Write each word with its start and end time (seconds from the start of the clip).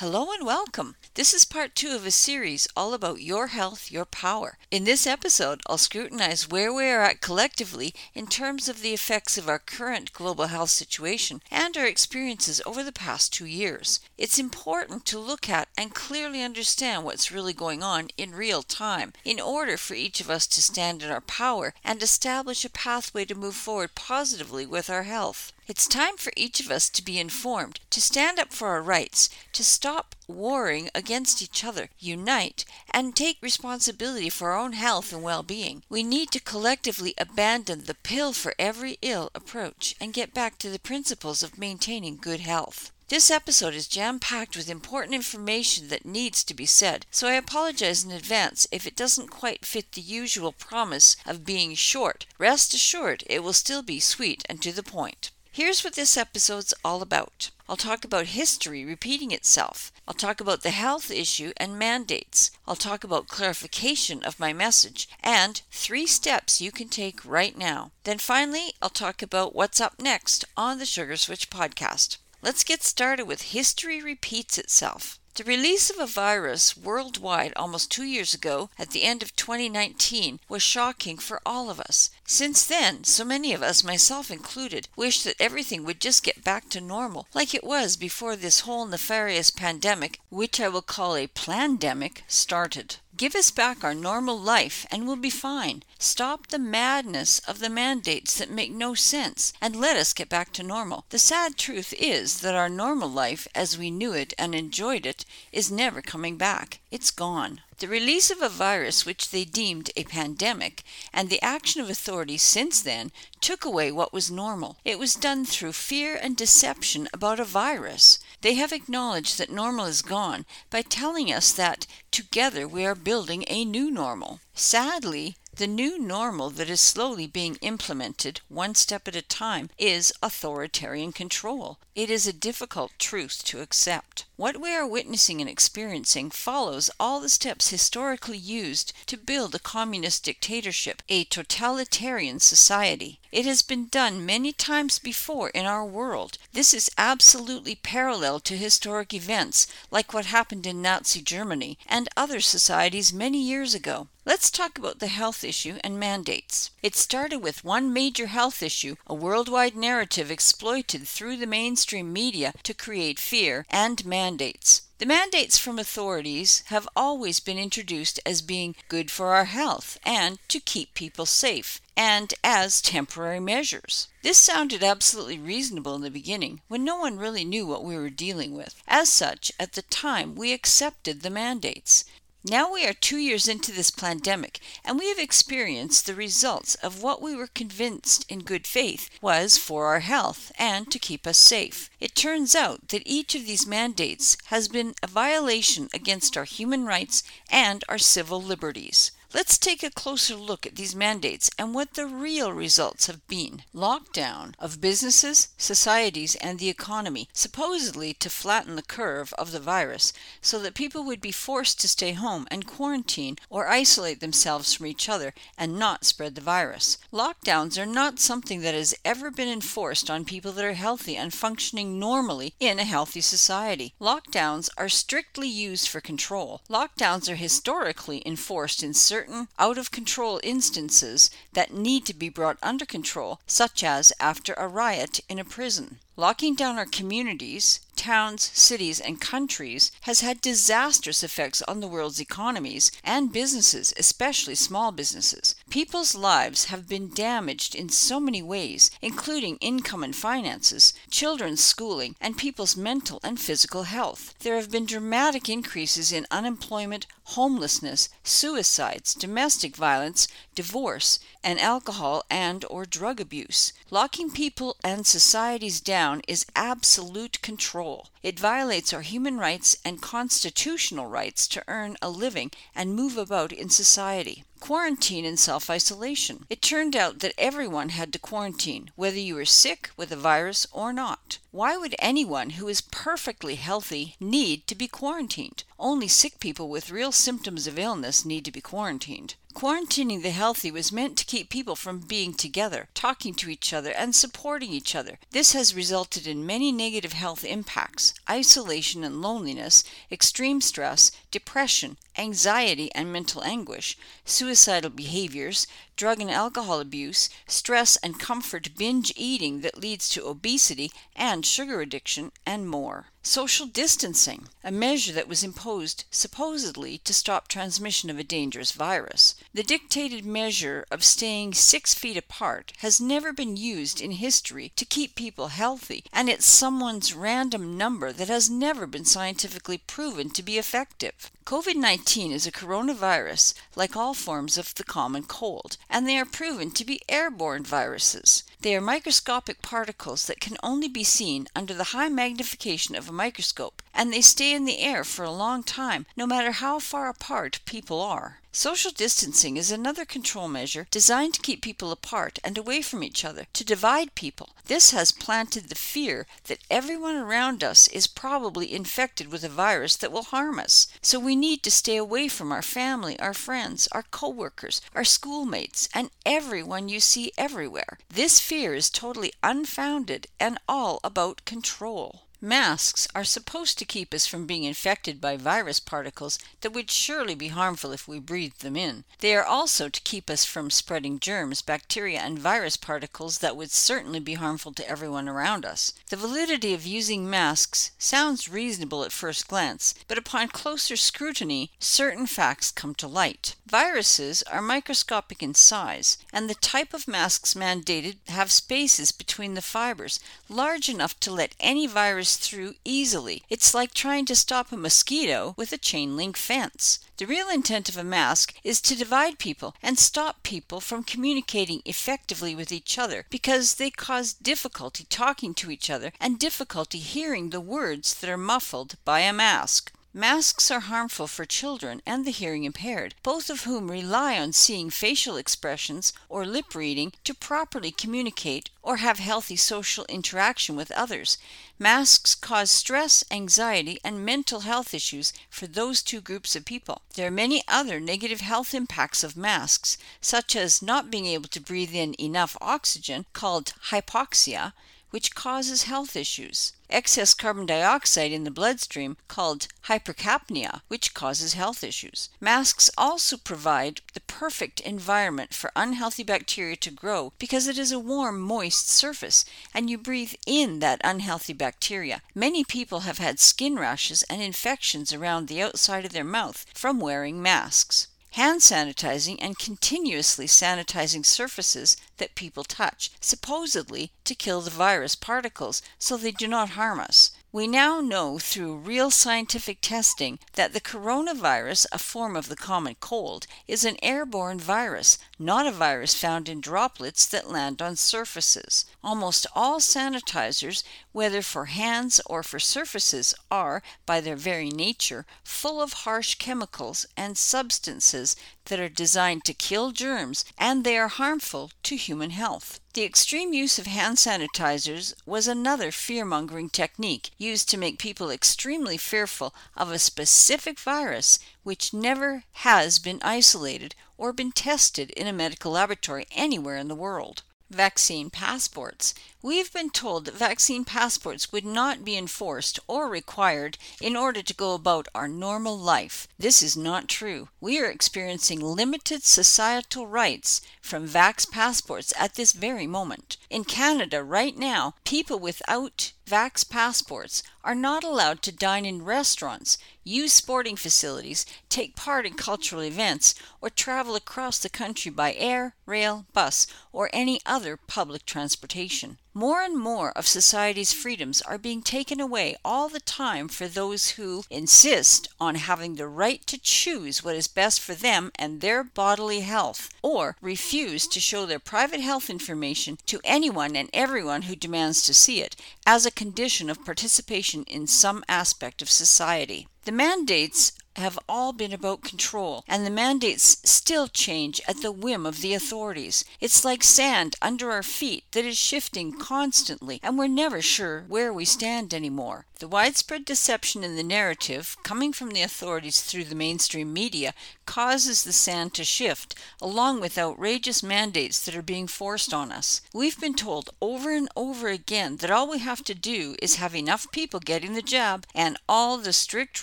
Hello 0.00 0.30
and 0.30 0.46
welcome. 0.46 0.94
This 1.14 1.34
is 1.34 1.44
part 1.44 1.74
two 1.74 1.90
of 1.90 2.06
a 2.06 2.12
series 2.12 2.68
all 2.76 2.94
about 2.94 3.20
your 3.20 3.48
health, 3.48 3.90
your 3.90 4.04
power. 4.04 4.56
In 4.70 4.84
this 4.84 5.08
episode, 5.08 5.60
I'll 5.66 5.76
scrutinize 5.76 6.48
where 6.48 6.72
we 6.72 6.84
are 6.84 7.00
at 7.00 7.20
collectively 7.20 7.92
in 8.14 8.28
terms 8.28 8.68
of 8.68 8.80
the 8.80 8.94
effects 8.94 9.36
of 9.36 9.48
our 9.48 9.58
current 9.58 10.12
global 10.12 10.46
health 10.46 10.70
situation 10.70 11.42
and 11.50 11.76
our 11.76 11.84
experiences 11.84 12.62
over 12.64 12.84
the 12.84 12.92
past 12.92 13.32
two 13.32 13.46
years. 13.46 13.98
It's 14.16 14.38
important 14.38 15.04
to 15.06 15.18
look 15.18 15.48
at 15.48 15.66
and 15.76 15.92
clearly 15.92 16.42
understand 16.42 17.02
what's 17.02 17.32
really 17.32 17.52
going 17.52 17.82
on 17.82 18.10
in 18.16 18.30
real 18.36 18.62
time 18.62 19.14
in 19.24 19.40
order 19.40 19.76
for 19.76 19.94
each 19.94 20.20
of 20.20 20.30
us 20.30 20.46
to 20.46 20.62
stand 20.62 21.02
in 21.02 21.10
our 21.10 21.20
power 21.20 21.74
and 21.82 22.00
establish 22.00 22.64
a 22.64 22.70
pathway 22.70 23.24
to 23.24 23.34
move 23.34 23.56
forward 23.56 23.96
positively 23.96 24.64
with 24.64 24.88
our 24.88 25.02
health. 25.02 25.52
It's 25.70 25.86
time 25.86 26.16
for 26.16 26.32
each 26.34 26.60
of 26.60 26.70
us 26.70 26.88
to 26.88 27.04
be 27.04 27.18
informed, 27.18 27.80
to 27.90 28.00
stand 28.00 28.38
up 28.38 28.54
for 28.54 28.68
our 28.68 28.80
rights, 28.80 29.28
to 29.52 29.62
stop 29.62 30.16
warring 30.26 30.88
against 30.94 31.42
each 31.42 31.62
other, 31.62 31.90
unite, 31.98 32.64
and 32.90 33.14
take 33.14 33.36
responsibility 33.42 34.30
for 34.30 34.52
our 34.52 34.58
own 34.58 34.72
health 34.72 35.12
and 35.12 35.22
well 35.22 35.42
being. 35.42 35.82
We 35.90 36.02
need 36.02 36.30
to 36.30 36.40
collectively 36.40 37.12
abandon 37.18 37.84
the 37.84 37.92
pill 37.94 38.32
for 38.32 38.54
every 38.58 38.96
ill 39.02 39.30
approach 39.34 39.94
and 40.00 40.14
get 40.14 40.32
back 40.32 40.56
to 40.60 40.70
the 40.70 40.78
principles 40.78 41.42
of 41.42 41.58
maintaining 41.58 42.16
good 42.16 42.40
health. 42.40 42.90
This 43.08 43.30
episode 43.30 43.74
is 43.74 43.88
jam 43.88 44.20
packed 44.20 44.56
with 44.56 44.70
important 44.70 45.14
information 45.14 45.88
that 45.88 46.06
needs 46.06 46.44
to 46.44 46.54
be 46.54 46.64
said, 46.64 47.04
so 47.10 47.28
I 47.28 47.34
apologize 47.34 48.04
in 48.04 48.10
advance 48.10 48.66
if 48.72 48.86
it 48.86 48.96
doesn't 48.96 49.28
quite 49.28 49.66
fit 49.66 49.92
the 49.92 50.00
usual 50.00 50.52
promise 50.52 51.14
of 51.26 51.44
being 51.44 51.74
short. 51.74 52.24
Rest 52.38 52.72
assured, 52.72 53.22
it 53.26 53.42
will 53.42 53.52
still 53.52 53.82
be 53.82 54.00
sweet 54.00 54.42
and 54.48 54.62
to 54.62 54.72
the 54.72 54.82
point. 54.82 55.30
Here's 55.58 55.82
what 55.82 55.94
this 55.94 56.16
episode's 56.16 56.72
all 56.84 57.02
about. 57.02 57.50
I'll 57.68 57.74
talk 57.76 58.04
about 58.04 58.26
history 58.26 58.84
repeating 58.84 59.32
itself. 59.32 59.90
I'll 60.06 60.14
talk 60.14 60.40
about 60.40 60.62
the 60.62 60.70
health 60.70 61.10
issue 61.10 61.50
and 61.56 61.76
mandates. 61.76 62.52
I'll 62.64 62.76
talk 62.76 63.02
about 63.02 63.26
clarification 63.26 64.22
of 64.22 64.38
my 64.38 64.52
message 64.52 65.08
and 65.20 65.60
three 65.72 66.06
steps 66.06 66.60
you 66.60 66.70
can 66.70 66.88
take 66.88 67.24
right 67.24 67.58
now. 67.58 67.90
Then 68.04 68.18
finally, 68.18 68.74
I'll 68.80 68.88
talk 68.88 69.20
about 69.20 69.52
what's 69.52 69.80
up 69.80 69.94
next 70.00 70.44
on 70.56 70.78
the 70.78 70.86
Sugar 70.86 71.16
Switch 71.16 71.50
podcast. 71.50 72.18
Let's 72.40 72.62
get 72.62 72.84
started 72.84 73.26
with 73.26 73.50
History 73.50 74.00
Repeats 74.00 74.58
Itself. 74.58 75.17
The 75.34 75.44
release 75.44 75.88
of 75.88 75.98
a 76.00 76.06
virus 76.06 76.76
worldwide 76.76 77.52
almost 77.54 77.90
two 77.90 78.02
years 78.02 78.34
ago, 78.34 78.70
at 78.78 78.90
the 78.90 79.04
end 79.04 79.22
of 79.22 79.36
2019, 79.36 80.40
was 80.48 80.62
shocking 80.62 81.16
for 81.18 81.40
all 81.46 81.70
of 81.70 81.78
us. 81.78 82.10
Since 82.26 82.66
then, 82.66 83.04
so 83.04 83.24
many 83.24 83.52
of 83.52 83.62
us, 83.62 83.84
myself 83.84 84.30
included, 84.30 84.88
wish 84.96 85.22
that 85.22 85.40
everything 85.40 85.84
would 85.84 86.00
just 86.00 86.24
get 86.24 86.42
back 86.42 86.68
to 86.70 86.80
normal, 86.80 87.28
like 87.34 87.54
it 87.54 87.62
was 87.62 87.96
before 87.96 88.34
this 88.34 88.60
whole 88.60 88.86
nefarious 88.86 89.50
pandemic, 89.50 90.18
which 90.28 90.60
I 90.60 90.68
will 90.68 90.82
call 90.82 91.14
a 91.14 91.28
plandemic, 91.28 92.22
started. 92.26 92.96
Give 93.18 93.34
us 93.34 93.50
back 93.50 93.82
our 93.82 93.94
normal 93.94 94.38
life 94.38 94.86
and 94.92 95.04
we'll 95.04 95.16
be 95.16 95.28
fine. 95.28 95.82
Stop 95.98 96.46
the 96.46 96.58
madness 96.58 97.40
of 97.40 97.58
the 97.58 97.68
mandates 97.68 98.38
that 98.38 98.48
make 98.48 98.70
no 98.70 98.94
sense 98.94 99.52
and 99.60 99.74
let 99.74 99.96
us 99.96 100.12
get 100.12 100.28
back 100.28 100.52
to 100.52 100.62
normal. 100.62 101.04
The 101.08 101.18
sad 101.18 101.56
truth 101.56 101.92
is 101.98 102.42
that 102.42 102.54
our 102.54 102.68
normal 102.68 103.08
life, 103.08 103.48
as 103.56 103.76
we 103.76 103.90
knew 103.90 104.12
it 104.12 104.34
and 104.38 104.54
enjoyed 104.54 105.04
it, 105.04 105.24
is 105.50 105.68
never 105.68 106.00
coming 106.00 106.36
back. 106.36 106.78
It's 106.92 107.10
gone. 107.10 107.60
The 107.78 107.88
release 107.88 108.30
of 108.30 108.40
a 108.40 108.48
virus 108.48 109.04
which 109.04 109.30
they 109.30 109.44
deemed 109.44 109.90
a 109.96 110.04
pandemic 110.04 110.84
and 111.12 111.28
the 111.28 111.42
action 111.42 111.80
of 111.80 111.90
authorities 111.90 112.42
since 112.42 112.80
then 112.80 113.10
took 113.40 113.64
away 113.64 113.90
what 113.90 114.12
was 114.12 114.30
normal. 114.30 114.76
It 114.84 114.98
was 114.98 115.14
done 115.14 115.44
through 115.44 115.72
fear 115.72 116.18
and 116.20 116.36
deception 116.36 117.08
about 117.12 117.38
a 117.40 117.44
virus. 117.44 118.18
They 118.40 118.54
have 118.54 118.72
acknowledged 118.72 119.38
that 119.38 119.50
normal 119.50 119.86
is 119.86 120.00
gone 120.00 120.46
by 120.70 120.82
telling 120.82 121.32
us 121.32 121.52
that 121.52 121.86
together 122.10 122.68
we 122.68 122.86
are 122.86 122.94
building 122.94 123.44
a 123.48 123.64
new 123.64 123.90
normal. 123.90 124.40
Sadly, 124.54 125.36
the 125.58 125.66
new 125.66 125.98
normal 125.98 126.50
that 126.50 126.70
is 126.70 126.80
slowly 126.80 127.26
being 127.26 127.56
implemented, 127.62 128.40
one 128.48 128.76
step 128.76 129.08
at 129.08 129.16
a 129.16 129.22
time, 129.22 129.68
is 129.76 130.12
authoritarian 130.22 131.12
control. 131.12 131.78
It 131.96 132.10
is 132.10 132.28
a 132.28 132.32
difficult 132.32 132.92
truth 132.96 133.42
to 133.46 133.60
accept. 133.60 134.24
What 134.36 134.60
we 134.60 134.72
are 134.72 134.86
witnessing 134.86 135.40
and 135.40 135.50
experiencing 135.50 136.30
follows 136.30 136.90
all 137.00 137.18
the 137.18 137.28
steps 137.28 137.70
historically 137.70 138.38
used 138.38 138.92
to 139.06 139.16
build 139.16 139.52
a 139.52 139.58
communist 139.58 140.22
dictatorship, 140.22 141.02
a 141.08 141.24
totalitarian 141.24 142.38
society. 142.38 143.18
It 143.32 143.44
has 143.44 143.62
been 143.62 143.88
done 143.88 144.24
many 144.24 144.52
times 144.52 145.00
before 145.00 145.48
in 145.50 145.66
our 145.66 145.84
world. 145.84 146.38
This 146.52 146.72
is 146.72 146.88
absolutely 146.96 147.74
parallel 147.74 148.38
to 148.40 148.56
historic 148.56 149.12
events 149.12 149.66
like 149.90 150.14
what 150.14 150.26
happened 150.26 150.66
in 150.66 150.80
Nazi 150.80 151.20
Germany 151.20 151.78
and 151.86 152.08
other 152.16 152.40
societies 152.40 153.12
many 153.12 153.42
years 153.42 153.74
ago. 153.74 154.06
Let's 154.28 154.50
talk 154.50 154.76
about 154.76 154.98
the 154.98 155.06
health 155.06 155.42
issue 155.42 155.78
and 155.82 155.98
mandates. 155.98 156.70
It 156.82 156.94
started 156.94 157.38
with 157.38 157.64
one 157.64 157.94
major 157.94 158.26
health 158.26 158.62
issue, 158.62 158.96
a 159.06 159.14
worldwide 159.14 159.74
narrative 159.74 160.30
exploited 160.30 161.08
through 161.08 161.38
the 161.38 161.46
mainstream 161.46 162.12
media 162.12 162.52
to 162.64 162.74
create 162.74 163.18
fear, 163.18 163.64
and 163.70 164.04
mandates. 164.04 164.82
The 164.98 165.06
mandates 165.06 165.56
from 165.56 165.78
authorities 165.78 166.62
have 166.66 166.86
always 166.94 167.40
been 167.40 167.56
introduced 167.56 168.20
as 168.26 168.42
being 168.42 168.76
good 168.88 169.10
for 169.10 169.32
our 169.32 169.46
health 169.46 169.98
and 170.04 170.38
to 170.48 170.60
keep 170.60 170.92
people 170.92 171.24
safe, 171.24 171.80
and 171.96 172.34
as 172.44 172.82
temporary 172.82 173.40
measures. 173.40 174.08
This 174.22 174.36
sounded 174.36 174.82
absolutely 174.82 175.38
reasonable 175.38 175.94
in 175.94 176.02
the 176.02 176.10
beginning, 176.10 176.60
when 176.68 176.84
no 176.84 176.96
one 176.98 177.16
really 177.16 177.44
knew 177.44 177.66
what 177.66 177.84
we 177.84 177.96
were 177.96 178.10
dealing 178.10 178.52
with. 178.52 178.82
As 178.86 179.08
such, 179.08 179.52
at 179.58 179.72
the 179.72 179.82
time, 179.82 180.34
we 180.34 180.52
accepted 180.52 181.22
the 181.22 181.30
mandates. 181.30 182.04
Now 182.44 182.72
we 182.72 182.86
are 182.86 182.94
two 182.94 183.16
years 183.16 183.48
into 183.48 183.72
this 183.72 183.90
pandemic, 183.90 184.60
and 184.84 184.96
we 184.96 185.08
have 185.08 185.18
experienced 185.18 186.06
the 186.06 186.14
results 186.14 186.76
of 186.76 187.02
what 187.02 187.20
we 187.20 187.34
were 187.34 187.48
convinced 187.48 188.24
in 188.28 188.44
good 188.44 188.64
faith 188.64 189.10
was 189.20 189.58
for 189.58 189.86
our 189.86 189.98
health 189.98 190.52
and 190.56 190.88
to 190.92 191.00
keep 191.00 191.26
us 191.26 191.36
safe. 191.36 191.90
It 191.98 192.14
turns 192.14 192.54
out 192.54 192.88
that 192.90 193.02
each 193.04 193.34
of 193.34 193.44
these 193.44 193.66
mandates 193.66 194.36
has 194.46 194.68
been 194.68 194.94
a 195.02 195.08
violation 195.08 195.88
against 195.92 196.36
our 196.36 196.44
human 196.44 196.86
rights 196.86 197.24
and 197.50 197.82
our 197.88 197.98
civil 197.98 198.40
liberties. 198.40 199.10
Let's 199.34 199.58
take 199.58 199.82
a 199.82 199.90
closer 199.90 200.34
look 200.34 200.64
at 200.64 200.76
these 200.76 200.96
mandates 200.96 201.50
and 201.58 201.74
what 201.74 201.92
the 201.92 202.06
real 202.06 202.50
results 202.50 203.08
have 203.08 203.26
been. 203.28 203.62
Lockdown 203.74 204.54
of 204.58 204.80
businesses, 204.80 205.48
societies, 205.58 206.34
and 206.36 206.58
the 206.58 206.70
economy, 206.70 207.28
supposedly 207.34 208.14
to 208.14 208.30
flatten 208.30 208.74
the 208.74 208.82
curve 208.82 209.34
of 209.34 209.52
the 209.52 209.60
virus 209.60 210.14
so 210.40 210.58
that 210.60 210.72
people 210.72 211.04
would 211.04 211.20
be 211.20 211.30
forced 211.30 211.78
to 211.82 211.88
stay 211.88 212.12
home 212.12 212.48
and 212.50 212.66
quarantine 212.66 213.36
or 213.50 213.68
isolate 213.68 214.20
themselves 214.20 214.72
from 214.72 214.86
each 214.86 215.10
other 215.10 215.34
and 215.58 215.78
not 215.78 216.06
spread 216.06 216.34
the 216.34 216.40
virus. 216.40 216.96
Lockdowns 217.12 217.76
are 217.76 217.86
not 217.86 218.18
something 218.18 218.62
that 218.62 218.74
has 218.74 218.94
ever 219.04 219.30
been 219.30 219.48
enforced 219.48 220.08
on 220.08 220.24
people 220.24 220.52
that 220.52 220.64
are 220.64 220.72
healthy 220.72 221.16
and 221.16 221.34
functioning 221.34 221.98
normally 221.98 222.54
in 222.58 222.78
a 222.78 222.84
healthy 222.84 223.20
society. 223.20 223.92
Lockdowns 224.00 224.70
are 224.78 224.88
strictly 224.88 225.48
used 225.48 225.86
for 225.86 226.00
control. 226.00 226.62
Lockdowns 226.70 227.30
are 227.30 227.36
historically 227.36 228.22
enforced 228.24 228.82
in 228.82 228.94
certain 228.94 229.17
certain 229.18 229.48
out 229.58 229.76
of 229.76 229.90
control 229.90 230.38
instances 230.44 231.28
that 231.52 231.72
need 231.72 232.06
to 232.06 232.14
be 232.14 232.28
brought 232.28 232.56
under 232.62 232.86
control, 232.86 233.40
such 233.48 233.82
as 233.82 234.12
after 234.20 234.54
a 234.54 234.68
riot 234.68 235.18
in 235.28 235.40
a 235.40 235.44
prison. 235.44 235.98
Locking 236.18 236.56
down 236.56 236.78
our 236.78 236.84
communities, 236.84 237.78
towns, 237.94 238.50
cities, 238.52 238.98
and 238.98 239.20
countries 239.20 239.92
has 240.00 240.20
had 240.20 240.40
disastrous 240.40 241.22
effects 241.22 241.62
on 241.62 241.78
the 241.78 241.86
world's 241.86 242.20
economies 242.20 242.90
and 243.04 243.32
businesses, 243.32 243.94
especially 243.96 244.56
small 244.56 244.90
businesses. 244.90 245.54
People's 245.70 246.16
lives 246.16 246.64
have 246.66 246.88
been 246.88 247.14
damaged 247.14 247.76
in 247.76 247.88
so 247.88 248.18
many 248.18 248.42
ways, 248.42 248.90
including 249.00 249.58
income 249.58 250.02
and 250.02 250.16
finances, 250.16 250.92
children's 251.08 251.62
schooling, 251.62 252.16
and 252.20 252.36
people's 252.36 252.76
mental 252.76 253.20
and 253.22 253.38
physical 253.38 253.84
health. 253.84 254.34
There 254.40 254.56
have 254.56 254.72
been 254.72 254.86
dramatic 254.86 255.48
increases 255.48 256.10
in 256.10 256.26
unemployment, 256.32 257.06
homelessness, 257.36 258.08
suicides, 258.24 259.14
domestic 259.14 259.76
violence, 259.76 260.26
divorce, 260.56 261.20
and 261.44 261.60
alcohol 261.60 262.24
and 262.28 262.64
or 262.70 262.84
drug 262.84 263.20
abuse. 263.20 263.72
Locking 263.90 264.30
people 264.30 264.76
and 264.84 265.06
societies 265.06 265.80
down 265.80 266.20
is 266.28 266.44
absolute 266.54 267.40
control. 267.40 268.08
It 268.22 268.38
violates 268.38 268.92
our 268.92 269.00
human 269.00 269.38
rights 269.38 269.78
and 269.82 270.02
constitutional 270.02 271.06
rights 271.06 271.48
to 271.48 271.64
earn 271.66 271.96
a 272.02 272.10
living 272.10 272.50
and 272.74 272.94
move 272.94 273.16
about 273.16 273.50
in 273.50 273.70
society. 273.70 274.44
Quarantine 274.60 275.24
and 275.24 275.38
self 275.38 275.70
isolation. 275.70 276.44
It 276.50 276.60
turned 276.60 276.96
out 276.96 277.20
that 277.20 277.32
everyone 277.38 277.88
had 277.88 278.12
to 278.12 278.18
quarantine, 278.18 278.90
whether 278.94 279.18
you 279.18 279.36
were 279.36 279.46
sick 279.46 279.88
with 279.96 280.12
a 280.12 280.16
virus 280.16 280.66
or 280.70 280.92
not. 280.92 281.38
Why 281.50 281.78
would 281.78 281.96
anyone 281.98 282.50
who 282.50 282.68
is 282.68 282.82
perfectly 282.82 283.54
healthy 283.54 284.16
need 284.20 284.66
to 284.66 284.74
be 284.74 284.88
quarantined? 284.88 285.64
Only 285.78 286.08
sick 286.08 286.40
people 286.40 286.68
with 286.68 286.90
real 286.90 287.12
symptoms 287.12 287.66
of 287.66 287.78
illness 287.78 288.26
need 288.26 288.44
to 288.44 288.52
be 288.52 288.60
quarantined. 288.60 289.36
Quarantining 289.58 290.22
the 290.22 290.30
healthy 290.30 290.70
was 290.70 290.92
meant 290.92 291.18
to 291.18 291.24
keep 291.24 291.50
people 291.50 291.74
from 291.74 291.98
being 291.98 292.32
together, 292.32 292.86
talking 292.94 293.34
to 293.34 293.50
each 293.50 293.72
other, 293.72 293.90
and 293.90 294.14
supporting 294.14 294.70
each 294.70 294.94
other. 294.94 295.18
This 295.32 295.52
has 295.52 295.74
resulted 295.74 296.28
in 296.28 296.46
many 296.46 296.70
negative 296.70 297.12
health 297.12 297.44
impacts 297.44 298.14
isolation 298.30 299.02
and 299.02 299.20
loneliness, 299.20 299.82
extreme 300.12 300.60
stress, 300.60 301.10
depression, 301.32 301.96
anxiety 302.16 302.88
and 302.94 303.12
mental 303.12 303.42
anguish, 303.42 303.98
suicidal 304.24 304.90
behaviors, 304.90 305.66
drug 305.96 306.20
and 306.20 306.30
alcohol 306.30 306.78
abuse, 306.78 307.28
stress 307.48 307.96
and 307.96 308.20
comfort 308.20 308.76
binge 308.78 309.12
eating 309.16 309.62
that 309.62 309.76
leads 309.80 310.08
to 310.10 310.24
obesity 310.24 310.92
and 311.16 311.44
sugar 311.44 311.80
addiction, 311.80 312.30
and 312.46 312.68
more. 312.68 313.06
Social 313.30 313.66
distancing, 313.66 314.48
a 314.64 314.70
measure 314.70 315.12
that 315.12 315.28
was 315.28 315.44
imposed 315.44 316.04
supposedly 316.10 316.96
to 316.96 317.12
stop 317.12 317.46
transmission 317.46 318.08
of 318.08 318.18
a 318.18 318.24
dangerous 318.24 318.72
virus. 318.72 319.34
The 319.52 319.62
dictated 319.62 320.24
measure 320.24 320.86
of 320.90 321.04
staying 321.04 321.52
six 321.52 321.92
feet 321.92 322.16
apart 322.16 322.72
has 322.78 323.02
never 323.02 323.34
been 323.34 323.58
used 323.58 324.00
in 324.00 324.12
history 324.12 324.72
to 324.76 324.86
keep 324.86 325.14
people 325.14 325.48
healthy, 325.48 326.04
and 326.10 326.30
it's 326.30 326.46
someone's 326.46 327.12
random 327.12 327.76
number 327.76 328.12
that 328.14 328.28
has 328.28 328.48
never 328.48 328.86
been 328.86 329.04
scientifically 329.04 329.76
proven 329.76 330.30
to 330.30 330.42
be 330.42 330.56
effective. 330.56 331.30
COVID 331.44 331.76
19 331.76 332.32
is 332.32 332.46
a 332.46 332.50
coronavirus 332.50 333.52
like 333.76 333.94
all 333.94 334.14
forms 334.14 334.56
of 334.56 334.74
the 334.76 334.84
common 334.84 335.24
cold, 335.24 335.76
and 335.90 336.08
they 336.08 336.16
are 336.16 336.24
proven 336.24 336.70
to 336.70 336.84
be 336.84 337.02
airborne 337.10 337.64
viruses. 337.64 338.42
They 338.60 338.74
are 338.74 338.80
microscopic 338.80 339.62
particles 339.62 340.26
that 340.26 340.40
can 340.40 340.56
only 340.64 340.88
be 340.88 341.04
seen 341.04 341.46
under 341.54 341.74
the 341.74 341.94
high 341.94 342.08
magnification 342.08 342.96
of 342.96 343.08
a 343.08 343.12
microscope, 343.12 343.82
and 343.94 344.12
they 344.12 344.20
stay 344.20 344.52
in 344.52 344.64
the 344.64 344.80
air 344.80 345.04
for 345.04 345.24
a 345.24 345.30
long 345.30 345.62
time, 345.62 346.06
no 346.16 346.26
matter 346.26 346.50
how 346.50 346.80
far 346.80 347.08
apart 347.08 347.60
people 347.64 348.02
are. 348.02 348.40
Social 348.58 348.90
distancing 348.90 349.56
is 349.56 349.70
another 349.70 350.04
control 350.04 350.48
measure 350.48 350.88
designed 350.90 351.32
to 351.34 351.40
keep 351.40 351.62
people 351.62 351.92
apart 351.92 352.40
and 352.42 352.58
away 352.58 352.82
from 352.82 353.04
each 353.04 353.24
other, 353.24 353.46
to 353.52 353.64
divide 353.64 354.16
people. 354.16 354.48
This 354.64 354.90
has 354.90 355.12
planted 355.12 355.68
the 355.68 355.76
fear 355.76 356.26
that 356.48 356.64
everyone 356.68 357.14
around 357.14 357.62
us 357.62 357.86
is 357.86 358.08
probably 358.08 358.74
infected 358.74 359.30
with 359.30 359.44
a 359.44 359.48
virus 359.48 359.94
that 359.98 360.10
will 360.10 360.24
harm 360.24 360.58
us. 360.58 360.88
So 361.00 361.20
we 361.20 361.36
need 361.36 361.62
to 361.62 361.70
stay 361.70 361.96
away 361.96 362.26
from 362.26 362.50
our 362.50 362.60
family, 362.60 363.16
our 363.20 363.32
friends, 363.32 363.86
our 363.92 364.02
coworkers, 364.10 364.80
our 364.92 365.04
schoolmates, 365.04 365.88
and 365.94 366.10
everyone 366.26 366.88
you 366.88 366.98
see 366.98 367.30
everywhere. 367.38 367.96
This 368.12 368.40
fear 368.40 368.74
is 368.74 368.90
totally 368.90 369.32
unfounded 369.40 370.26
and 370.40 370.58
all 370.68 370.98
about 371.04 371.44
control. 371.44 372.22
Masks 372.40 373.08
are 373.16 373.24
supposed 373.24 373.78
to 373.78 373.84
keep 373.84 374.14
us 374.14 374.24
from 374.24 374.46
being 374.46 374.62
infected 374.62 375.20
by 375.20 375.36
virus 375.36 375.80
particles 375.80 376.38
that 376.60 376.72
would 376.72 376.88
surely 376.88 377.34
be 377.34 377.48
harmful 377.48 377.90
if 377.90 378.06
we 378.06 378.20
breathed 378.20 378.60
them 378.60 378.76
in. 378.76 379.02
They 379.18 379.34
are 379.34 379.44
also 379.44 379.88
to 379.88 380.00
keep 380.02 380.30
us 380.30 380.44
from 380.44 380.70
spreading 380.70 381.18
germs, 381.18 381.62
bacteria, 381.62 382.20
and 382.20 382.38
virus 382.38 382.76
particles 382.76 383.38
that 383.38 383.56
would 383.56 383.72
certainly 383.72 384.20
be 384.20 384.34
harmful 384.34 384.72
to 384.74 384.88
everyone 384.88 385.28
around 385.28 385.66
us. 385.66 385.94
The 386.10 386.16
validity 386.16 386.74
of 386.74 386.86
using 386.86 387.28
masks 387.28 387.90
sounds 387.98 388.48
reasonable 388.48 389.02
at 389.02 389.10
first 389.10 389.48
glance, 389.48 389.92
but 390.06 390.16
upon 390.16 390.46
closer 390.48 390.96
scrutiny, 390.96 391.72
certain 391.80 392.28
facts 392.28 392.70
come 392.70 392.94
to 392.96 393.08
light. 393.08 393.56
Viruses 393.66 394.44
are 394.44 394.62
microscopic 394.62 395.42
in 395.42 395.54
size, 395.54 396.18
and 396.32 396.48
the 396.48 396.54
type 396.54 396.94
of 396.94 397.08
masks 397.08 397.54
mandated 397.54 398.18
have 398.28 398.52
spaces 398.52 399.10
between 399.10 399.54
the 399.54 399.60
fibers 399.60 400.20
large 400.48 400.88
enough 400.88 401.18
to 401.18 401.32
let 401.32 401.56
any 401.58 401.86
virus 401.86 402.27
through 402.36 402.74
easily. 402.84 403.42
It's 403.48 403.74
like 403.74 403.94
trying 403.94 404.26
to 404.26 404.36
stop 404.36 404.70
a 404.70 404.76
mosquito 404.76 405.54
with 405.56 405.72
a 405.72 405.78
chain 405.78 406.16
link 406.16 406.36
fence. 406.36 406.98
The 407.16 407.26
real 407.26 407.48
intent 407.48 407.88
of 407.88 407.96
a 407.96 408.04
mask 408.04 408.54
is 408.62 408.80
to 408.82 408.94
divide 408.94 409.38
people 409.38 409.74
and 409.82 409.98
stop 409.98 410.42
people 410.42 410.80
from 410.80 411.02
communicating 411.02 411.82
effectively 411.84 412.54
with 412.54 412.70
each 412.70 412.98
other 412.98 413.26
because 413.30 413.74
they 413.74 413.90
cause 413.90 414.34
difficulty 414.34 415.04
talking 415.08 415.54
to 415.54 415.70
each 415.70 415.90
other 415.90 416.12
and 416.20 416.38
difficulty 416.38 416.98
hearing 416.98 417.50
the 417.50 417.60
words 417.60 418.14
that 418.14 418.30
are 418.30 418.36
muffled 418.36 418.96
by 419.04 419.20
a 419.20 419.32
mask. 419.32 419.92
Masks 420.14 420.70
are 420.70 420.80
harmful 420.80 421.26
for 421.26 421.44
children 421.44 422.00
and 422.06 422.24
the 422.24 422.30
hearing 422.30 422.64
impaired, 422.64 423.14
both 423.22 423.50
of 423.50 423.64
whom 423.64 423.90
rely 423.90 424.38
on 424.38 424.54
seeing 424.54 424.88
facial 424.88 425.36
expressions 425.36 426.14
or 426.30 426.46
lip 426.46 426.74
reading 426.74 427.12
to 427.24 427.34
properly 427.34 427.90
communicate 427.90 428.70
or 428.82 428.96
have 428.96 429.18
healthy 429.18 429.54
social 429.54 430.06
interaction 430.06 430.76
with 430.76 430.90
others. 430.92 431.36
Masks 431.78 432.34
cause 432.34 432.70
stress, 432.70 433.22
anxiety, 433.30 434.00
and 434.02 434.24
mental 434.24 434.60
health 434.60 434.94
issues 434.94 435.34
for 435.50 435.66
those 435.66 436.02
two 436.02 436.22
groups 436.22 436.56
of 436.56 436.64
people. 436.64 437.02
There 437.14 437.26
are 437.26 437.30
many 437.30 437.62
other 437.68 438.00
negative 438.00 438.40
health 438.40 438.72
impacts 438.72 439.22
of 439.22 439.36
masks, 439.36 439.98
such 440.22 440.56
as 440.56 440.80
not 440.80 441.10
being 441.10 441.26
able 441.26 441.48
to 441.48 441.60
breathe 441.60 441.94
in 441.94 442.18
enough 442.18 442.56
oxygen, 442.62 443.26
called 443.34 443.74
hypoxia 443.90 444.72
which 445.10 445.34
causes 445.34 445.84
health 445.84 446.16
issues. 446.16 446.72
Excess 446.90 447.34
carbon 447.34 447.66
dioxide 447.66 448.32
in 448.32 448.44
the 448.44 448.50
bloodstream, 448.50 449.16
called 449.28 449.68
hypercapnia, 449.84 450.80
which 450.88 451.14
causes 451.14 451.52
health 451.52 451.84
issues. 451.84 452.30
Masks 452.40 452.90
also 452.96 453.36
provide 453.36 454.00
the 454.14 454.20
perfect 454.20 454.80
environment 454.80 455.52
for 455.52 455.70
unhealthy 455.76 456.22
bacteria 456.22 456.76
to 456.76 456.90
grow 456.90 457.32
because 457.38 457.66
it 457.66 457.78
is 457.78 457.92
a 457.92 457.98
warm, 457.98 458.40
moist 458.40 458.88
surface 458.88 459.44
and 459.74 459.90
you 459.90 459.98
breathe 459.98 460.34
in 460.46 460.78
that 460.78 461.00
unhealthy 461.04 461.52
bacteria. 461.52 462.22
Many 462.34 462.64
people 462.64 463.00
have 463.00 463.18
had 463.18 463.38
skin 463.38 463.76
rashes 463.76 464.22
and 464.24 464.40
infections 464.40 465.12
around 465.12 465.48
the 465.48 465.62
outside 465.62 466.04
of 466.04 466.12
their 466.12 466.24
mouth 466.24 466.64
from 466.74 467.00
wearing 467.00 467.42
masks 467.42 468.08
hand 468.32 468.60
sanitizing 468.60 469.38
and 469.40 469.58
continuously 469.58 470.46
sanitizing 470.46 471.24
surfaces 471.24 471.96
that 472.18 472.34
people 472.34 472.64
touch, 472.64 473.10
supposedly 473.20 474.12
to 474.24 474.34
kill 474.34 474.60
the 474.60 474.70
virus 474.70 475.14
particles 475.14 475.82
so 475.98 476.16
they 476.16 476.32
do 476.32 476.46
not 476.46 476.70
harm 476.70 477.00
us. 477.00 477.32
We 477.58 477.66
now 477.66 478.00
know 478.00 478.38
through 478.38 478.76
real 478.76 479.10
scientific 479.10 479.78
testing 479.80 480.38
that 480.52 480.74
the 480.74 480.80
coronavirus, 480.80 481.86
a 481.90 481.98
form 481.98 482.36
of 482.36 482.48
the 482.48 482.54
common 482.54 482.94
cold, 483.00 483.48
is 483.66 483.84
an 483.84 483.96
airborne 484.00 484.60
virus, 484.60 485.18
not 485.40 485.66
a 485.66 485.72
virus 485.72 486.14
found 486.14 486.48
in 486.48 486.60
droplets 486.60 487.26
that 487.26 487.50
land 487.50 487.82
on 487.82 487.96
surfaces. 487.96 488.84
Almost 489.02 489.48
all 489.56 489.80
sanitizers, 489.80 490.84
whether 491.10 491.42
for 491.42 491.64
hands 491.64 492.20
or 492.26 492.44
for 492.44 492.60
surfaces, 492.60 493.34
are, 493.50 493.82
by 494.06 494.20
their 494.20 494.36
very 494.36 494.70
nature, 494.70 495.26
full 495.42 495.82
of 495.82 496.04
harsh 496.04 496.36
chemicals 496.36 497.06
and 497.16 497.36
substances 497.36 498.36
that 498.66 498.78
are 498.78 498.88
designed 498.88 499.44
to 499.46 499.52
kill 499.52 499.90
germs 499.90 500.44
and 500.56 500.84
they 500.84 500.96
are 500.96 501.08
harmful 501.08 501.72
to 501.82 501.96
human 501.96 502.30
health. 502.30 502.78
The 502.98 503.04
extreme 503.04 503.52
use 503.52 503.78
of 503.78 503.86
hand 503.86 504.16
sanitizers 504.16 505.14
was 505.24 505.46
another 505.46 505.92
fear 505.92 506.24
mongering 506.24 506.68
technique 506.68 507.30
used 507.38 507.68
to 507.68 507.76
make 507.76 507.96
people 508.00 508.28
extremely 508.28 508.96
fearful 508.96 509.54
of 509.76 509.92
a 509.92 510.00
specific 510.00 510.80
virus 510.80 511.38
which 511.62 511.94
never 511.94 512.42
has 512.54 512.98
been 512.98 513.20
isolated 513.22 513.94
or 514.16 514.32
been 514.32 514.50
tested 514.50 515.10
in 515.10 515.28
a 515.28 515.32
medical 515.32 515.70
laboratory 515.70 516.26
anywhere 516.32 516.76
in 516.76 516.88
the 516.88 516.96
world. 516.96 517.44
Vaccine 517.70 518.30
passports. 518.30 519.14
We've 519.40 519.72
been 519.72 519.90
told 519.90 520.24
that 520.24 520.34
vaccine 520.34 520.84
passports 520.84 521.52
would 521.52 521.64
not 521.64 522.04
be 522.04 522.16
enforced 522.16 522.80
or 522.88 523.08
required 523.08 523.78
in 524.00 524.16
order 524.16 524.42
to 524.42 524.52
go 524.54 524.74
about 524.74 525.06
our 525.14 525.28
normal 525.28 525.78
life. 525.78 526.26
This 526.36 526.60
is 526.60 526.76
not 526.76 527.06
true. 527.06 527.48
We 527.60 527.78
are 527.78 527.86
experiencing 527.86 528.58
limited 528.58 529.22
societal 529.22 530.08
rights 530.08 530.60
from 530.80 531.06
Vax 531.06 531.48
passports 531.48 532.12
at 532.18 532.34
this 532.34 532.50
very 532.50 532.88
moment. 532.88 533.36
In 533.48 533.62
Canada, 533.62 534.24
right 534.24 534.58
now, 534.58 534.94
people 535.04 535.38
without 535.38 536.12
Vax 536.28 536.68
passports 536.68 537.42
are 537.64 537.74
not 537.74 538.04
allowed 538.04 538.42
to 538.42 538.52
dine 538.52 538.84
in 538.84 539.04
restaurants, 539.04 539.78
use 540.04 540.32
sporting 540.32 540.76
facilities, 540.76 541.46
take 541.68 541.96
part 541.96 542.26
in 542.26 542.34
cultural 542.34 542.82
events, 542.82 543.34
or 543.62 543.70
travel 543.70 544.14
across 544.14 544.58
the 544.58 544.68
country 544.68 545.10
by 545.10 545.32
air, 545.34 545.74
rail, 545.86 546.26
bus, 546.34 546.66
or 546.92 547.08
any 547.12 547.40
other 547.46 547.78
public 547.78 548.26
transportation. 548.26 549.16
More 549.38 549.62
and 549.62 549.78
more 549.78 550.10
of 550.18 550.26
society's 550.26 550.92
freedoms 550.92 551.42
are 551.42 551.58
being 551.58 551.80
taken 551.80 552.18
away 552.18 552.56
all 552.64 552.88
the 552.88 552.98
time 552.98 553.46
for 553.46 553.68
those 553.68 554.10
who 554.16 554.42
insist 554.50 555.28
on 555.38 555.54
having 555.54 555.94
the 555.94 556.08
right 556.08 556.44
to 556.48 556.58
choose 556.58 557.22
what 557.22 557.36
is 557.36 557.46
best 557.46 557.80
for 557.80 557.94
them 557.94 558.32
and 558.34 558.60
their 558.60 558.82
bodily 558.82 559.42
health, 559.42 559.90
or 560.02 560.34
refuse 560.42 561.06
to 561.06 561.20
show 561.20 561.46
their 561.46 561.60
private 561.60 562.00
health 562.00 562.28
information 562.28 562.98
to 563.06 563.20
anyone 563.22 563.76
and 563.76 563.88
everyone 563.92 564.42
who 564.42 564.56
demands 564.56 565.02
to 565.02 565.14
see 565.14 565.40
it 565.40 565.54
as 565.86 566.04
a 566.04 566.10
condition 566.10 566.68
of 566.68 566.84
participation 566.84 567.62
in 567.68 567.86
some 567.86 568.24
aspect 568.28 568.82
of 568.82 568.90
society. 568.90 569.68
The 569.84 569.92
mandates 569.92 570.72
have 570.98 571.18
all 571.28 571.52
been 571.52 571.72
about 571.72 572.02
control, 572.02 572.64
and 572.68 572.84
the 572.84 572.90
mandates 572.90 573.58
still 573.64 574.08
change 574.08 574.60
at 574.68 574.82
the 574.82 574.92
whim 574.92 575.24
of 575.24 575.40
the 575.40 575.54
authorities. 575.54 576.24
It's 576.40 576.64
like 576.64 576.82
sand 576.82 577.36
under 577.40 577.70
our 577.70 577.82
feet 577.82 578.24
that 578.32 578.44
is 578.44 578.58
shifting 578.58 579.12
constantly, 579.12 580.00
and 580.02 580.18
we're 580.18 580.26
never 580.26 580.60
sure 580.60 581.04
where 581.08 581.32
we 581.32 581.44
stand 581.44 581.94
anymore. 581.94 582.46
The 582.60 582.66
widespread 582.66 583.24
deception 583.24 583.84
in 583.84 583.94
the 583.94 584.02
narrative, 584.02 584.76
coming 584.82 585.12
from 585.12 585.30
the 585.30 585.42
authorities 585.42 586.00
through 586.00 586.24
the 586.24 586.34
mainstream 586.34 586.92
media, 586.92 587.32
causes 587.66 588.24
the 588.24 588.32
sand 588.32 588.74
to 588.74 588.82
shift, 588.82 589.36
along 589.62 590.00
with 590.00 590.18
outrageous 590.18 590.82
mandates 590.82 591.40
that 591.44 591.54
are 591.54 591.62
being 591.62 591.86
forced 591.86 592.34
on 592.34 592.50
us. 592.50 592.80
We've 592.92 593.20
been 593.20 593.34
told 593.34 593.70
over 593.80 594.10
and 594.10 594.28
over 594.34 594.66
again 594.66 595.18
that 595.18 595.30
all 595.30 595.48
we 595.48 595.60
have 595.60 595.84
to 595.84 595.94
do 595.94 596.34
is 596.42 596.56
have 596.56 596.74
enough 596.74 597.12
people 597.12 597.38
getting 597.38 597.74
the 597.74 597.82
jab, 597.82 598.26
and 598.34 598.56
all 598.68 598.98
the 598.98 599.12
strict 599.12 599.62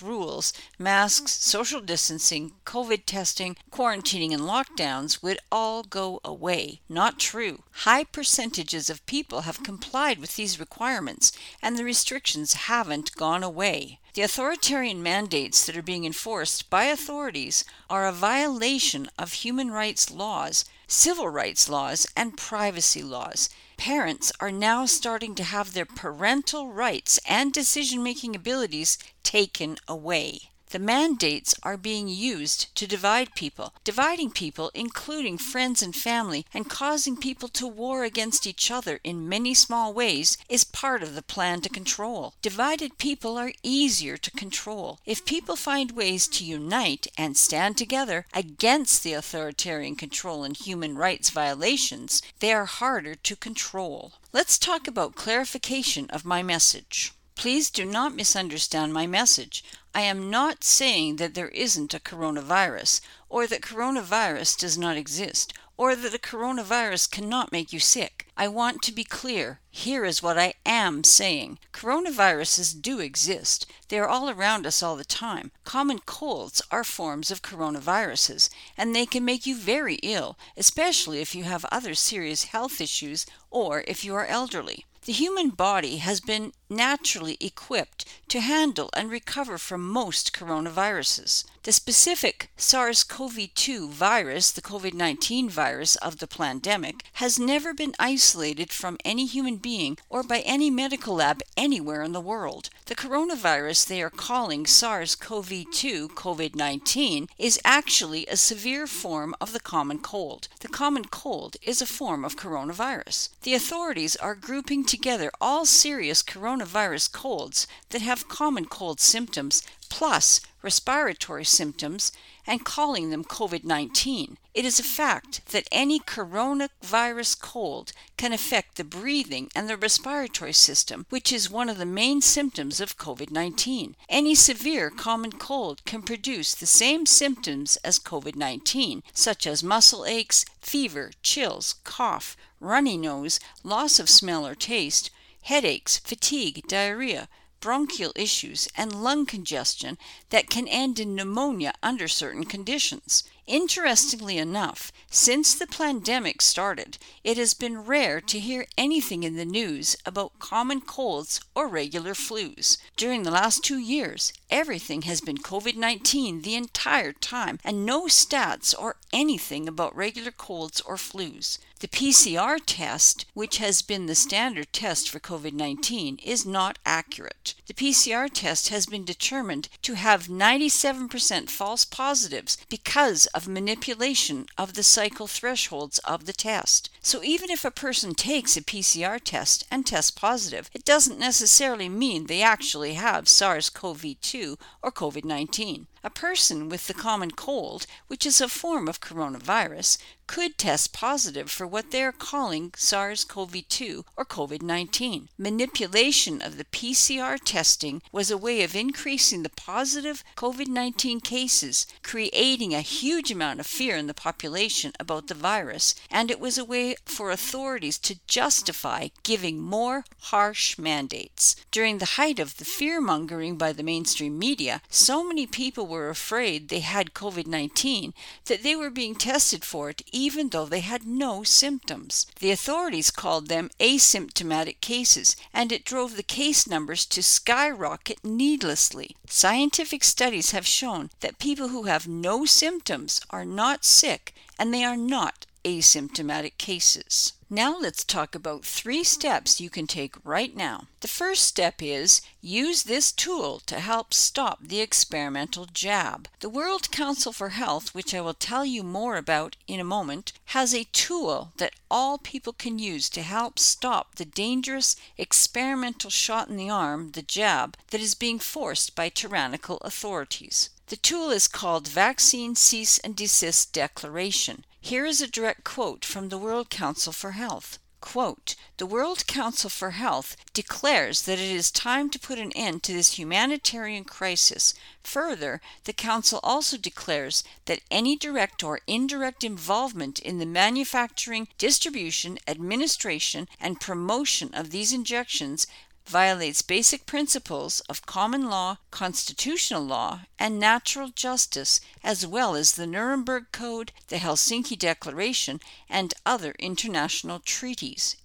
rules, 0.00 0.54
masks, 0.78 1.32
social 1.32 1.82
distancing, 1.82 2.52
COVID 2.64 3.02
testing, 3.04 3.56
quarantining, 3.70 4.32
and 4.32 4.44
lockdowns 4.44 5.22
would 5.22 5.38
all 5.52 5.82
go 5.82 6.18
away. 6.24 6.80
Not 6.88 7.18
true. 7.18 7.62
High 7.80 8.04
percentages 8.04 8.88
of 8.88 9.04
people 9.04 9.42
have 9.42 9.62
complied 9.62 10.18
with 10.18 10.36
these 10.36 10.58
requirements, 10.58 11.30
and 11.60 11.76
the 11.76 11.84
restrictions 11.84 12.54
haven't 12.86 13.16
gone 13.16 13.42
away. 13.42 13.98
The 14.14 14.22
authoritarian 14.22 15.02
mandates 15.02 15.66
that 15.66 15.76
are 15.76 15.82
being 15.82 16.04
enforced 16.04 16.70
by 16.70 16.84
authorities 16.84 17.64
are 17.90 18.06
a 18.06 18.12
violation 18.12 19.08
of 19.18 19.32
human 19.32 19.72
rights 19.72 20.08
laws, 20.08 20.64
civil 20.86 21.28
rights 21.28 21.68
laws, 21.68 22.06
and 22.16 22.36
privacy 22.36 23.02
laws. 23.02 23.48
Parents 23.76 24.30
are 24.38 24.52
now 24.52 24.86
starting 24.86 25.34
to 25.34 25.42
have 25.42 25.72
their 25.72 25.84
parental 25.84 26.68
rights 26.68 27.18
and 27.28 27.52
decision 27.52 28.04
making 28.04 28.36
abilities 28.36 28.98
taken 29.24 29.78
away. 29.88 30.52
The 30.76 30.82
mandates 30.82 31.54
are 31.62 31.78
being 31.78 32.06
used 32.06 32.74
to 32.74 32.86
divide 32.86 33.34
people, 33.34 33.72
dividing 33.82 34.32
people, 34.32 34.70
including 34.74 35.38
friends 35.38 35.80
and 35.80 35.96
family, 35.96 36.44
and 36.52 36.68
causing 36.68 37.16
people 37.16 37.48
to 37.48 37.66
war 37.66 38.04
against 38.04 38.46
each 38.46 38.70
other 38.70 39.00
in 39.02 39.26
many 39.26 39.54
small 39.54 39.94
ways 39.94 40.36
is 40.50 40.64
part 40.64 41.02
of 41.02 41.14
the 41.14 41.22
plan 41.22 41.62
to 41.62 41.70
control. 41.70 42.34
Divided 42.42 42.98
people 42.98 43.38
are 43.38 43.54
easier 43.62 44.18
to 44.18 44.30
control. 44.32 44.98
If 45.06 45.24
people 45.24 45.56
find 45.56 45.92
ways 45.92 46.28
to 46.28 46.44
unite 46.44 47.06
and 47.16 47.38
stand 47.38 47.78
together 47.78 48.26
against 48.34 49.02
the 49.02 49.14
authoritarian 49.14 49.96
control 49.96 50.44
and 50.44 50.54
human 50.54 50.98
rights 50.98 51.30
violations, 51.30 52.20
they 52.40 52.52
are 52.52 52.66
harder 52.66 53.14
to 53.14 53.34
control. 53.34 54.12
Let's 54.30 54.58
talk 54.58 54.86
about 54.86 55.14
clarification 55.14 56.10
of 56.10 56.26
my 56.26 56.42
message. 56.42 57.14
Please 57.34 57.68
do 57.68 57.84
not 57.84 58.16
misunderstand 58.16 58.94
my 58.94 59.06
message. 59.06 59.62
I 59.96 60.02
am 60.02 60.28
not 60.28 60.62
saying 60.62 61.16
that 61.16 61.32
there 61.32 61.48
isn't 61.48 61.94
a 61.94 61.98
coronavirus, 61.98 63.00
or 63.30 63.46
that 63.46 63.62
coronavirus 63.62 64.58
does 64.58 64.76
not 64.76 64.98
exist, 64.98 65.54
or 65.78 65.96
that 65.96 66.14
a 66.14 66.18
coronavirus 66.18 67.10
cannot 67.10 67.50
make 67.50 67.72
you 67.72 67.80
sick. 67.80 68.26
I 68.36 68.46
want 68.48 68.82
to 68.82 68.92
be 68.92 69.04
clear. 69.04 69.60
Here 69.70 70.04
is 70.04 70.22
what 70.22 70.38
I 70.38 70.52
am 70.66 71.02
saying 71.02 71.60
coronaviruses 71.72 72.78
do 72.82 73.00
exist, 73.00 73.64
they 73.88 73.98
are 73.98 74.06
all 74.06 74.28
around 74.28 74.66
us 74.66 74.82
all 74.82 74.96
the 74.96 75.04
time. 75.04 75.50
Common 75.64 76.00
colds 76.00 76.60
are 76.70 76.84
forms 76.84 77.30
of 77.30 77.40
coronaviruses, 77.40 78.50
and 78.76 78.94
they 78.94 79.06
can 79.06 79.24
make 79.24 79.46
you 79.46 79.56
very 79.56 79.94
ill, 80.02 80.36
especially 80.58 81.22
if 81.22 81.34
you 81.34 81.44
have 81.44 81.64
other 81.72 81.94
serious 81.94 82.44
health 82.44 82.82
issues 82.82 83.24
or 83.50 83.82
if 83.86 84.04
you 84.04 84.14
are 84.14 84.26
elderly. 84.26 84.84
The 85.06 85.12
human 85.12 85.50
body 85.50 85.98
has 85.98 86.20
been 86.20 86.52
naturally 86.68 87.36
equipped 87.40 88.04
to 88.26 88.40
handle 88.40 88.90
and 88.92 89.08
recover 89.08 89.56
from 89.56 89.86
most 89.86 90.32
coronaviruses. 90.32 91.44
The 91.66 91.72
specific 91.72 92.48
SARS 92.56 93.02
CoV 93.02 93.52
2 93.52 93.88
virus, 93.88 94.52
the 94.52 94.62
COVID 94.62 94.94
19 94.94 95.50
virus 95.50 95.96
of 95.96 96.18
the 96.18 96.28
pandemic, 96.28 97.02
has 97.14 97.40
never 97.40 97.74
been 97.74 97.92
isolated 97.98 98.72
from 98.72 98.98
any 99.04 99.26
human 99.26 99.56
being 99.56 99.98
or 100.08 100.22
by 100.22 100.42
any 100.42 100.70
medical 100.70 101.16
lab 101.16 101.42
anywhere 101.56 102.04
in 102.04 102.12
the 102.12 102.20
world. 102.20 102.70
The 102.84 102.94
coronavirus 102.94 103.88
they 103.88 104.00
are 104.00 104.10
calling 104.10 104.64
SARS 104.64 105.16
CoV 105.16 105.64
2 105.72 106.10
COVID 106.10 106.54
19 106.54 107.26
is 107.36 107.58
actually 107.64 108.26
a 108.26 108.36
severe 108.36 108.86
form 108.86 109.34
of 109.40 109.52
the 109.52 109.58
common 109.58 109.98
cold. 109.98 110.46
The 110.60 110.68
common 110.68 111.06
cold 111.06 111.56
is 111.62 111.82
a 111.82 111.86
form 111.86 112.24
of 112.24 112.36
coronavirus. 112.36 113.30
The 113.42 113.54
authorities 113.54 114.14
are 114.14 114.36
grouping 114.36 114.84
together 114.84 115.32
all 115.40 115.66
serious 115.66 116.22
coronavirus 116.22 117.10
colds 117.10 117.66
that 117.90 118.02
have 118.02 118.28
common 118.28 118.66
cold 118.66 119.00
symptoms 119.00 119.64
plus 119.86 120.40
respiratory 120.62 121.44
symptoms 121.44 122.12
and 122.46 122.64
calling 122.64 123.10
them 123.10 123.24
COVID 123.24 123.64
19. 123.64 124.36
It 124.52 124.64
is 124.64 124.78
a 124.78 124.82
fact 124.82 125.46
that 125.52 125.68
any 125.70 126.00
coronavirus 126.00 127.40
cold 127.40 127.92
can 128.16 128.32
affect 128.32 128.76
the 128.76 128.84
breathing 128.84 129.48
and 129.54 129.68
the 129.68 129.76
respiratory 129.76 130.52
system, 130.52 131.06
which 131.08 131.32
is 131.32 131.50
one 131.50 131.68
of 131.68 131.78
the 131.78 131.86
main 131.86 132.20
symptoms 132.20 132.80
of 132.80 132.98
COVID 132.98 133.30
19. 133.30 133.96
Any 134.08 134.34
severe 134.34 134.90
common 134.90 135.32
cold 135.32 135.84
can 135.84 136.02
produce 136.02 136.54
the 136.54 136.66
same 136.66 137.06
symptoms 137.06 137.76
as 137.84 137.98
COVID 137.98 138.36
19, 138.36 139.02
such 139.12 139.46
as 139.46 139.62
muscle 139.62 140.04
aches, 140.04 140.44
fever, 140.60 141.12
chills, 141.22 141.76
cough, 141.84 142.36
runny 142.60 142.96
nose, 142.96 143.40
loss 143.62 143.98
of 143.98 144.08
smell 144.08 144.46
or 144.46 144.54
taste 144.54 145.10
headaches, 145.46 145.98
fatigue, 145.98 146.66
diarrhea, 146.66 147.28
bronchial 147.60 148.12
issues, 148.14 148.68
and 148.76 149.02
lung 149.02 149.26
congestion 149.26 149.98
that 150.30 150.50
can 150.50 150.68
end 150.68 150.98
in 150.98 151.14
pneumonia 151.14 151.72
under 151.82 152.08
certain 152.08 152.44
conditions. 152.44 153.24
Interestingly 153.46 154.38
enough, 154.38 154.90
since 155.08 155.54
the 155.54 155.68
pandemic 155.68 156.42
started, 156.42 156.98
it 157.22 157.36
has 157.36 157.54
been 157.54 157.84
rare 157.84 158.20
to 158.20 158.40
hear 158.40 158.66
anything 158.76 159.22
in 159.22 159.36
the 159.36 159.44
news 159.44 159.96
about 160.04 160.40
common 160.40 160.80
colds 160.80 161.40
or 161.54 161.68
regular 161.68 162.12
flus. 162.12 162.76
During 162.96 163.22
the 163.22 163.30
last 163.30 163.62
two 163.62 163.78
years, 163.78 164.32
everything 164.50 165.02
has 165.02 165.20
been 165.20 165.38
COVID 165.38 165.76
19 165.76 166.42
the 166.42 166.56
entire 166.56 167.12
time, 167.12 167.60
and 167.62 167.86
no 167.86 168.06
stats 168.06 168.74
or 168.76 168.96
anything 169.12 169.68
about 169.68 169.94
regular 169.94 170.32
colds 170.32 170.80
or 170.80 170.96
flus. 170.96 171.58
The 171.80 171.88
PCR 171.88 172.58
test, 172.64 173.26
which 173.34 173.58
has 173.58 173.82
been 173.82 174.06
the 174.06 174.14
standard 174.14 174.72
test 174.72 175.10
for 175.10 175.20
COVID 175.20 175.52
19, 175.52 176.18
is 176.24 176.46
not 176.46 176.78
accurate. 176.86 177.54
The 177.66 177.74
PCR 177.74 178.30
test 178.32 178.70
has 178.70 178.86
been 178.86 179.04
determined 179.04 179.68
to 179.82 179.92
have 179.92 180.26
97% 180.26 181.50
false 181.50 181.84
positives 181.84 182.56
because 182.70 183.26
of 183.26 183.46
manipulation 183.46 184.46
of 184.56 184.72
the 184.72 184.82
cycle 184.82 185.26
thresholds 185.26 185.98
of 185.98 186.24
the 186.24 186.32
test. 186.32 186.88
So 187.02 187.22
even 187.22 187.50
if 187.50 187.62
a 187.62 187.70
person 187.70 188.14
takes 188.14 188.56
a 188.56 188.62
PCR 188.62 189.20
test 189.22 189.66
and 189.70 189.84
tests 189.84 190.10
positive, 190.10 190.70
it 190.72 190.84
doesn't 190.86 191.18
necessarily 191.18 191.90
mean 191.90 192.24
they 192.24 192.40
actually 192.40 192.94
have 192.94 193.28
SARS 193.28 193.68
CoV 193.68 194.18
2 194.22 194.56
or 194.82 194.90
COVID 194.90 195.26
19. 195.26 195.88
A 196.06 196.10
person 196.10 196.68
with 196.68 196.86
the 196.86 196.94
common 196.94 197.32
cold, 197.32 197.84
which 198.06 198.24
is 198.24 198.40
a 198.40 198.46
form 198.46 198.86
of 198.86 199.00
coronavirus, 199.00 199.98
could 200.28 200.58
test 200.58 200.92
positive 200.92 201.50
for 201.50 201.66
what 201.66 201.90
they 201.90 202.02
are 202.02 202.12
calling 202.12 202.72
SARS 202.76 203.24
CoV 203.24 203.68
2 203.68 204.04
or 204.16 204.24
COVID 204.24 204.62
19. 204.62 205.28
Manipulation 205.38 206.42
of 206.42 206.58
the 206.58 206.64
PCR 206.64 207.38
testing 207.44 208.02
was 208.12 208.30
a 208.30 208.38
way 208.38 208.62
of 208.62 208.74
increasing 208.74 209.42
the 209.42 209.48
positive 209.48 210.24
COVID 210.36 210.68
19 210.68 211.20
cases, 211.20 211.86
creating 212.02 212.74
a 212.74 212.80
huge 212.80 213.30
amount 213.30 213.60
of 213.60 213.66
fear 213.66 213.96
in 213.96 214.06
the 214.06 214.14
population 214.14 214.92
about 214.98 215.28
the 215.28 215.34
virus, 215.34 215.94
and 216.10 216.30
it 216.30 216.40
was 216.40 216.58
a 216.58 216.64
way 216.64 216.96
for 217.04 217.30
authorities 217.30 217.98
to 217.98 218.18
justify 218.26 219.08
giving 219.22 219.60
more 219.60 220.04
harsh 220.20 220.78
mandates. 220.78 221.56
During 221.70 221.98
the 221.98 222.16
height 222.16 222.38
of 222.38 222.56
the 222.56 222.64
fear 222.64 223.00
mongering 223.00 223.56
by 223.56 223.72
the 223.72 223.82
mainstream 223.82 224.38
media, 224.38 224.82
so 224.88 225.24
many 225.24 225.46
people 225.46 225.86
were 225.86 225.95
were 225.96 226.10
afraid 226.10 226.68
they 226.68 226.80
had 226.80 227.14
COVID 227.14 227.46
19 227.46 228.12
that 228.44 228.62
they 228.62 228.76
were 228.76 228.90
being 228.90 229.14
tested 229.14 229.64
for 229.64 229.88
it 229.88 230.02
even 230.12 230.50
though 230.50 230.66
they 230.66 230.80
had 230.80 231.06
no 231.06 231.42
symptoms. 231.42 232.26
The 232.38 232.50
authorities 232.50 233.10
called 233.10 233.48
them 233.48 233.70
asymptomatic 233.80 234.80
cases, 234.80 235.36
and 235.54 235.72
it 235.72 235.86
drove 235.86 236.16
the 236.16 236.22
case 236.22 236.66
numbers 236.66 237.06
to 237.06 237.22
skyrocket 237.22 238.22
needlessly. 238.22 239.16
Scientific 239.26 240.04
studies 240.04 240.50
have 240.50 240.66
shown 240.66 241.08
that 241.20 241.38
people 241.38 241.68
who 241.68 241.84
have 241.84 242.06
no 242.06 242.44
symptoms 242.44 243.20
are 243.30 243.46
not 243.46 243.84
sick 243.84 244.34
and 244.58 244.72
they 244.72 244.84
are 244.84 244.98
not 244.98 245.46
asymptomatic 245.66 246.58
cases. 246.58 247.32
Now 247.50 247.76
let's 247.76 248.04
talk 248.04 248.36
about 248.36 248.64
three 248.64 249.02
steps 249.02 249.60
you 249.60 249.68
can 249.68 249.88
take 249.88 250.14
right 250.24 250.54
now. 250.54 250.86
The 251.00 251.08
first 251.08 251.42
step 251.42 251.82
is 251.82 252.20
use 252.40 252.84
this 252.84 253.10
tool 253.10 253.60
to 253.66 253.80
help 253.80 254.14
stop 254.14 254.60
the 254.62 254.80
experimental 254.80 255.66
jab. 255.66 256.28
The 256.38 256.48
World 256.48 256.92
Council 256.92 257.32
for 257.32 257.48
Health, 257.48 257.94
which 257.94 258.14
I 258.14 258.20
will 258.20 258.34
tell 258.34 258.64
you 258.64 258.84
more 258.84 259.16
about 259.16 259.56
in 259.66 259.80
a 259.80 259.84
moment, 259.84 260.32
has 260.46 260.72
a 260.72 260.84
tool 260.92 261.52
that 261.56 261.74
all 261.90 262.18
people 262.18 262.52
can 262.52 262.78
use 262.78 263.08
to 263.10 263.22
help 263.22 263.58
stop 263.58 264.14
the 264.14 264.24
dangerous 264.24 264.94
experimental 265.18 266.10
shot 266.10 266.48
in 266.48 266.56
the 266.56 266.70
arm, 266.70 267.10
the 267.12 267.22
jab, 267.22 267.76
that 267.90 268.00
is 268.00 268.14
being 268.14 268.38
forced 268.38 268.94
by 268.94 269.08
tyrannical 269.08 269.78
authorities. 269.78 270.70
The 270.88 270.96
tool 270.96 271.30
is 271.30 271.48
called 271.48 271.88
Vaccine 271.88 272.54
Cease 272.54 272.98
and 272.98 273.16
Desist 273.16 273.72
Declaration. 273.72 274.64
Here 274.80 275.04
is 275.04 275.20
a 275.20 275.26
direct 275.26 275.64
quote 275.64 276.04
from 276.04 276.28
the 276.28 276.38
World 276.38 276.70
Council 276.70 277.12
for 277.12 277.32
Health. 277.32 277.80
Quote, 278.00 278.54
the 278.76 278.86
World 278.86 279.26
Council 279.26 279.68
for 279.68 279.90
Health 279.90 280.36
declares 280.52 281.22
that 281.22 281.40
it 281.40 281.50
is 281.50 281.72
time 281.72 282.08
to 282.10 282.20
put 282.20 282.38
an 282.38 282.52
end 282.52 282.84
to 282.84 282.92
this 282.92 283.18
humanitarian 283.18 284.04
crisis. 284.04 284.74
Further, 285.02 285.60
the 285.84 285.92
Council 285.92 286.38
also 286.44 286.76
declares 286.76 287.42
that 287.64 287.80
any 287.90 288.14
direct 288.14 288.62
or 288.62 288.78
indirect 288.86 289.42
involvement 289.42 290.20
in 290.20 290.38
the 290.38 290.46
manufacturing, 290.46 291.48
distribution, 291.58 292.38
administration, 292.46 293.48
and 293.58 293.80
promotion 293.80 294.54
of 294.54 294.70
these 294.70 294.92
injections 294.92 295.66
violates 296.06 296.62
basic 296.62 297.04
principles 297.04 297.80
of 297.88 298.06
common 298.06 298.48
law, 298.48 298.78
constitutional 298.90 299.82
law, 299.82 300.20
and 300.38 300.58
natural 300.58 301.08
justice, 301.08 301.80
as 302.04 302.26
well 302.26 302.54
as 302.54 302.72
the 302.72 302.86
Nuremberg 302.86 303.46
Code, 303.52 303.92
the 304.08 304.16
Helsinki 304.16 304.78
Declaration, 304.78 305.60
and 305.88 306.14
other 306.24 306.54
international 306.58 307.40
treaties. 307.40 308.16